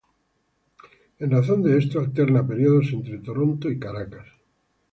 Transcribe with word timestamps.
En 1.19 1.29
razón 1.29 1.61
de 1.61 1.77
esto, 1.77 1.99
alterna 1.99 2.47
períodos 2.47 2.91
entre 2.91 3.19
Toronto 3.19 3.69
y 3.69 3.77
Caracas. 3.79 4.25